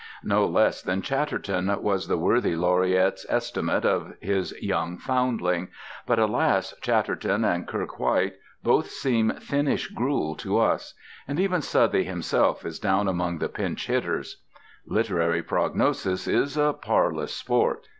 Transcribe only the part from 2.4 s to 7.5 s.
laureate's estimate of his young foundling; but alas! Chatterton